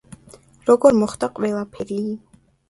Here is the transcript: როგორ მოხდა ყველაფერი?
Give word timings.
როგორ 0.69 0.97
მოხდა 1.01 1.29
ყველაფერი? 1.41 2.01